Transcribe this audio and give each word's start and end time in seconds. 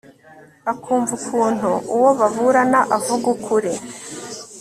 akumva 0.71 1.11
ukuntu 1.19 1.69
uwo 1.95 2.09
baburana 2.19 2.79
avuga 2.97 3.25
ukuri 3.35 3.71